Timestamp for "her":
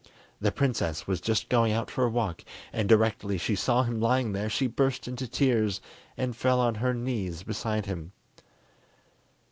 6.73-6.95